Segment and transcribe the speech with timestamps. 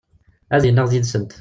[0.55, 1.29] Ad yennaɣ d yid-sent.